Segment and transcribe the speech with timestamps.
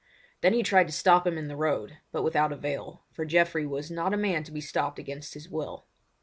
[0.41, 3.91] Then he tried to stop him in the road, but without avail, for Geoffrey was
[3.91, 5.85] not a man to be stopped against his will.